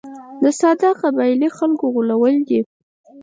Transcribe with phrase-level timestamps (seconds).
[0.43, 2.59] د ساده قبایلي خلکو غولول دي.